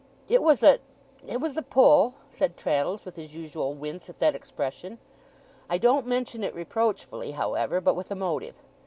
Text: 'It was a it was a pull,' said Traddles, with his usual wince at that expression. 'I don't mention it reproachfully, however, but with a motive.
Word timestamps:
'It 0.27 0.41
was 0.41 0.63
a 0.63 0.79
it 1.27 1.39
was 1.39 1.55
a 1.57 1.61
pull,' 1.61 2.15
said 2.31 2.57
Traddles, 2.57 3.05
with 3.05 3.17
his 3.17 3.35
usual 3.35 3.75
wince 3.75 4.09
at 4.09 4.17
that 4.17 4.33
expression. 4.33 4.97
'I 5.69 5.77
don't 5.77 6.07
mention 6.07 6.43
it 6.43 6.55
reproachfully, 6.55 7.29
however, 7.33 7.79
but 7.79 7.93
with 7.95 8.09
a 8.09 8.15
motive. 8.15 8.55